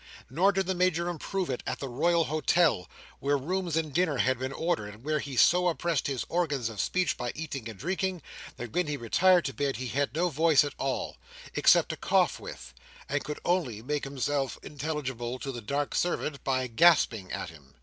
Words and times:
Nor 0.31 0.51
did 0.51 0.65
the 0.65 0.73
Major 0.73 1.09
improve 1.09 1.47
it 1.51 1.61
at 1.67 1.77
the 1.77 1.87
Royal 1.87 2.23
Hotel, 2.23 2.89
where 3.19 3.37
rooms 3.37 3.75
and 3.77 3.93
dinner 3.93 4.17
had 4.17 4.39
been 4.39 4.51
ordered, 4.51 4.95
and 4.95 5.03
where 5.03 5.19
he 5.19 5.37
so 5.37 5.67
oppressed 5.67 6.07
his 6.07 6.25
organs 6.27 6.69
of 6.69 6.81
speech 6.81 7.17
by 7.17 7.31
eating 7.35 7.69
and 7.69 7.77
drinking, 7.77 8.23
that 8.57 8.73
when 8.73 8.87
he 8.87 8.97
retired 8.97 9.45
to 9.45 9.53
bed 9.53 9.75
he 9.75 9.89
had 9.89 10.15
no 10.15 10.29
voice 10.29 10.63
at 10.63 10.73
all, 10.79 11.17
except 11.53 11.89
to 11.89 11.97
cough 11.97 12.39
with, 12.39 12.73
and 13.07 13.23
could 13.23 13.39
only 13.45 13.83
make 13.83 14.03
himself 14.05 14.57
intelligible 14.63 15.37
to 15.37 15.51
the 15.51 15.61
dark 15.61 15.93
servant 15.93 16.43
by 16.43 16.65
gasping 16.65 17.31
at 17.31 17.51
him. 17.51 17.75